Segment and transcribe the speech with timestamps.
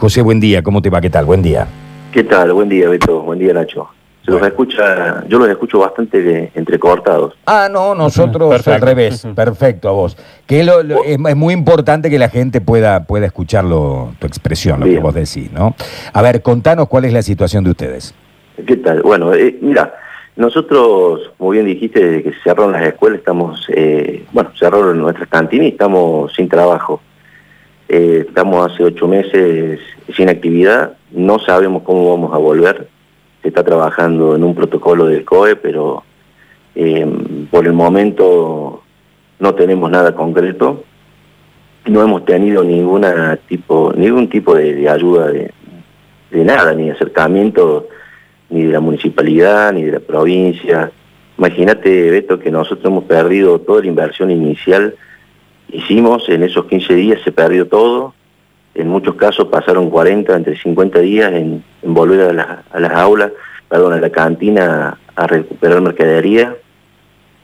[0.00, 0.98] José, buen día, ¿cómo te va?
[1.00, 1.26] ¿Qué tal?
[1.26, 1.66] Buen día.
[2.10, 2.54] ¿Qué tal?
[2.54, 3.20] Buen día, Beto.
[3.20, 3.86] Buen día, Nacho.
[4.24, 7.34] Se los escucha, yo los escucho bastante de- entrecortados.
[7.44, 8.72] Ah, no, nosotros Perfecto.
[8.72, 9.26] al revés.
[9.36, 10.16] Perfecto, a vos.
[10.46, 14.80] Que lo- lo- es, es muy importante que la gente pueda, pueda escucharlo, tu expresión,
[14.80, 15.74] lo que vos decís, ¿no?
[16.14, 18.14] A ver, contanos cuál es la situación de ustedes.
[18.66, 19.02] ¿Qué tal?
[19.02, 19.94] Bueno, eh, mira,
[20.36, 25.28] nosotros, como bien dijiste, desde que se cerraron las escuelas, estamos, eh, bueno, cerraron nuestras
[25.28, 27.00] cantinas y estamos sin trabajo.
[27.92, 29.80] Eh, estamos hace ocho meses
[30.14, 32.86] sin actividad, no sabemos cómo vamos a volver.
[33.42, 36.04] Se está trabajando en un protocolo del COE, pero
[36.76, 37.04] eh,
[37.50, 38.84] por el momento
[39.40, 40.84] no tenemos nada concreto.
[41.86, 45.50] No hemos tenido ninguna tipo, ningún tipo de, ayuda de,
[46.30, 47.88] de nada, ni acercamiento
[48.50, 50.92] ni de la municipalidad, ni de la provincia.
[51.38, 54.94] Imagínate, Beto, que nosotros hemos perdido toda la inversión inicial.
[55.72, 58.14] Hicimos en esos 15 días, se perdió todo.
[58.74, 63.32] En muchos casos pasaron 40, entre 50 días en, volver a, a las aulas,
[63.68, 66.56] perdón, a la cantina a recuperar mercadería.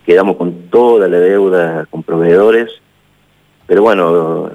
[0.05, 2.71] Quedamos con toda la deuda con proveedores.
[3.67, 4.51] Pero bueno,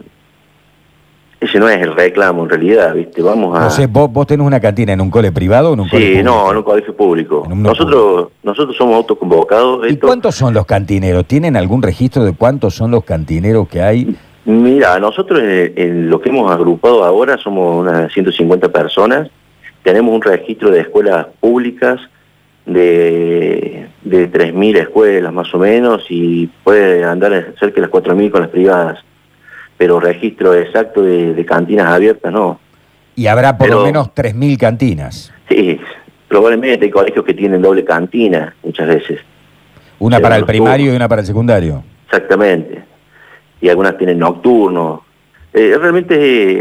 [1.41, 3.21] ese no es el reclamo en realidad, ¿viste?
[3.21, 3.63] Vamos a...
[3.63, 6.11] José, ¿vos, vos tenés una cantina en un cole privado o en un cole Sí,
[6.13, 6.29] público?
[6.31, 7.47] no, en un colegio público.
[7.49, 9.85] Un nosotros nosotros somos autoconvocados.
[9.89, 11.25] ¿Y Esto- cuántos son los cantineros?
[11.25, 14.15] ¿Tienen algún registro de cuántos son los cantineros que hay?
[14.45, 19.29] Mira, nosotros en, en lo que hemos agrupado ahora somos unas 150 personas.
[19.83, 21.99] Tenemos un registro de escuelas públicas
[22.65, 28.41] de, de 3.000 escuelas más o menos y puede andar cerca de las 4.000 con
[28.41, 28.99] las privadas.
[29.81, 32.59] Pero registro exacto de, de cantinas abiertas no.
[33.15, 35.33] Y habrá por lo menos 3.000 cantinas.
[35.49, 35.79] Sí,
[36.27, 39.21] probablemente hay colegios que tienen doble cantina muchas veces.
[39.97, 40.93] Una para el primario turnos.
[40.93, 41.83] y una para el secundario.
[42.05, 42.83] Exactamente.
[43.59, 44.99] Y algunas tienen nocturnos.
[45.51, 46.13] Eh, realmente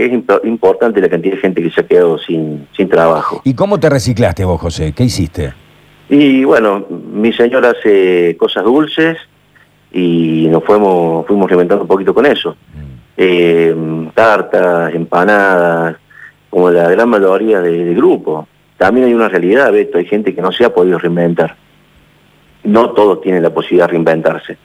[0.07, 3.43] es, es impo- importante la cantidad de gente que se ha quedado sin, sin trabajo.
[3.45, 4.93] ¿Y cómo te reciclaste vos, José?
[4.95, 5.53] ¿Qué hiciste?
[6.09, 9.19] Y bueno, mi señora hace cosas dulces
[9.93, 12.57] y nos fuimos, fuimos reinventando un poquito con eso.
[13.23, 13.77] Eh,
[14.15, 15.97] tartas, empanadas,
[16.49, 18.49] como la gran mayoría de, de grupo.
[18.79, 21.55] También hay una realidad, Beto, hay gente que no se ha podido reinventar.
[22.65, 24.57] No todos tienen la posibilidad de reinventarse.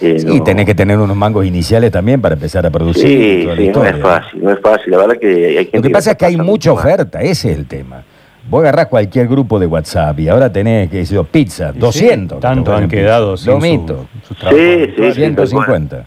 [0.00, 3.06] Eh, Sí, no- tenés que tener unos mangos iniciales también para empezar a producir.
[3.06, 4.90] Sí, sí, no es fácil, no es fácil.
[4.92, 6.78] La verdad que hay gente Lo que pasa es que hay mucha mal.
[6.78, 8.02] oferta, ese es el tema.
[8.48, 12.38] Vos agarrás cualquier grupo de WhatsApp y ahora tenés, qué sé yo, pizza, Y 200.
[12.38, 15.14] sí, tanto que han quedado sin su- Lomito, sus trabajos Sí, sí, habituales.
[15.14, 15.20] sí.
[15.20, 16.04] 150.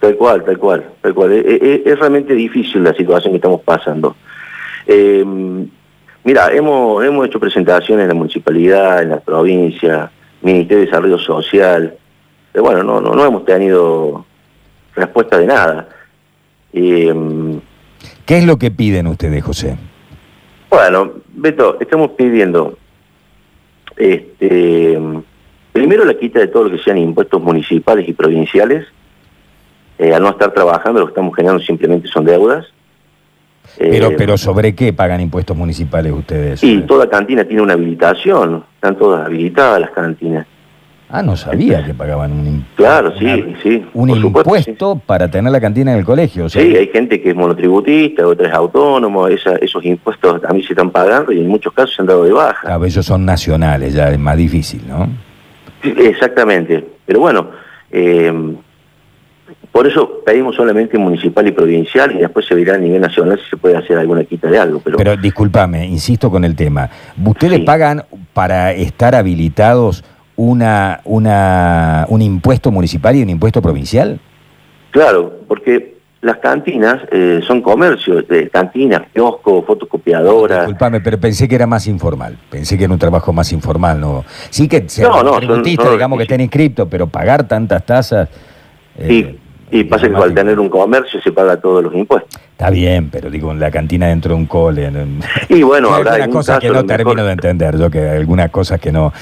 [0.00, 1.32] Tal cual, tal cual, tal cual.
[1.32, 4.16] Es, es- es realmente difícil la situación que estamos pasando.
[4.86, 5.24] Eh,
[6.24, 10.10] mira, hemos, hemos hecho presentaciones en la municipalidad, en la provincia,
[10.42, 11.94] Ministerio de Desarrollo Social,
[12.50, 14.24] pero bueno, no, no, no hemos tenido
[14.96, 15.88] respuesta de nada.
[16.72, 17.14] Eh,
[18.24, 19.76] ¿Qué es lo que piden ustedes, José?
[20.70, 22.78] Bueno, Beto, estamos pidiendo
[23.96, 24.98] este,
[25.72, 28.86] primero la quita de todo lo que sean impuestos municipales y provinciales.
[30.02, 32.64] Eh, al no estar trabajando, lo que estamos generando simplemente son deudas.
[33.78, 36.64] Pero, Eh, pero ¿sobre qué pagan impuestos municipales ustedes?
[36.64, 40.46] Y toda cantina tiene una habilitación, están todas habilitadas las cantinas.
[41.10, 43.84] Ah, no sabía que pagaban un, im- Claro, sí, una- sí.
[43.92, 46.48] un supuesto, impuesto para tener la cantina en el colegio.
[46.48, 50.90] Sí, hay gente que es monotributista, otra es autónomo, esa- esos impuestos también se están
[50.90, 52.60] pagando y en muchos casos se han dado de baja.
[52.62, 55.08] claro, ellos son nacionales, ya es más difícil, ¿no?
[55.82, 56.86] Sí, Exactamente.
[57.06, 57.48] Pero bueno,
[57.90, 58.32] eh,
[59.72, 63.50] por eso pedimos solamente municipal y provincial y después se verá a nivel nacional si
[63.50, 64.80] se puede hacer alguna quita de algo.
[64.80, 66.88] Pero, Pero discúlpame, insisto con el tema.
[67.24, 67.64] ¿Ustedes Sí.
[67.64, 70.02] pagan para estar habilitados
[70.36, 74.18] una, una, un impuesto municipal y un impuesto provincial?
[74.90, 80.58] claro, porque las cantinas eh, son comercios, de cantinas, kioscos, fotocopiadoras.
[80.66, 82.36] Disculpame, pero pensé que era más informal.
[82.50, 84.24] Pensé que era un trabajo más informal, ¿no?
[84.50, 87.86] Sí que sea No, no, son- tributista, son- digamos que estén inscriptos, pero pagar tantas
[87.86, 88.28] tasas.
[88.98, 89.38] eh,
[89.70, 92.40] y pasa que al tener un comercio se paga todos los impuestos.
[92.52, 94.84] Está bien, pero digo, en la cantina dentro de un cole.
[94.86, 98.06] en- Y bueno, habrá algunas cosas que no lo mejor- termino de entender, yo que
[98.10, 99.12] algunas cosas que no.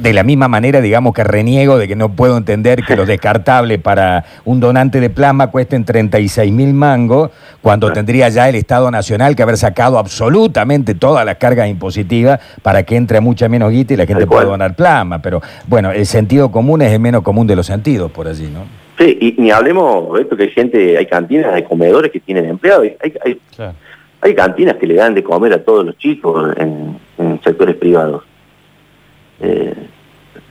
[0.00, 3.80] De la misma manera, digamos que reniego de que no puedo entender que los descartables
[3.80, 9.36] para un donante de plasma cuesten 36 mil mangos, cuando tendría ya el Estado Nacional
[9.36, 13.96] que haber sacado absolutamente todas las cargas impositivas para que entre mucha menos guita y
[13.98, 15.20] la gente pueda donar plasma.
[15.20, 18.85] Pero bueno, el sentido común es el menos común de los sentidos por allí, ¿no?
[18.98, 22.46] Sí, y ni hablemos de esto que hay gente, hay cantinas, hay comedores que tienen
[22.46, 23.74] empleados, hay, hay, Claro.
[24.22, 28.22] hay cantinas que le dan de comer a todos los chicos en, en sectores privados.
[29.40, 29.74] Eh,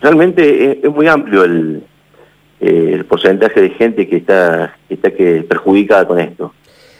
[0.01, 1.83] realmente es, es muy amplio el,
[2.61, 6.53] eh, el porcentaje de gente que está, que está que perjudicada con esto.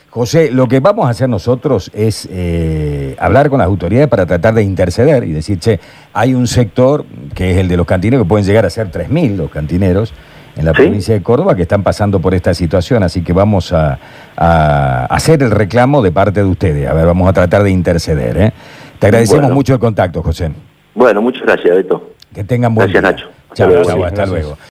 [0.09, 4.53] José, lo que vamos a hacer nosotros es eh, hablar con las autoridades para tratar
[4.53, 5.80] de interceder y decir, che,
[6.13, 7.06] hay un sector
[7.36, 10.13] que es el de los cantineros, que pueden llegar a ser 3.000 los cantineros
[10.56, 10.84] en la ¿Sí?
[10.84, 13.98] provincia de Córdoba, que están pasando por esta situación, así que vamos a,
[14.38, 16.88] a hacer el reclamo de parte de ustedes.
[16.88, 18.38] A ver, vamos a tratar de interceder.
[18.38, 18.54] ¿eh?
[19.00, 19.56] Te agradecemos Bueno.
[19.56, 20.52] mucho el contacto, José.
[20.94, 22.12] Bueno, muchas gracias, Beto.
[22.34, 23.12] Que tengan buen Gracias, día.
[23.28, 23.36] Nacho.
[23.50, 23.84] Hasta Chao, luego.
[23.86, 24.30] chao, hasta Gracias.
[24.30, 24.57] luego.